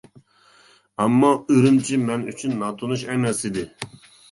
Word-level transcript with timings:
ئەمما 1.03 1.29
ئۈرۈمچى 1.51 2.01
مەن 2.07 2.25
ئۈچۈن 2.33 2.59
ناتونۇش 2.65 3.07
ئەمەس 3.13 3.47
ئىدى. 3.51 3.71